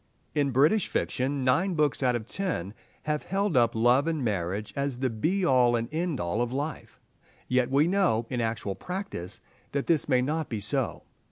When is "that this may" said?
9.73-10.23